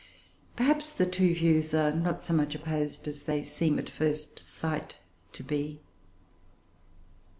[0.55, 4.97] Perhaps the two views are not so much opposed as they seem at first sight
[5.31, 5.79] to be.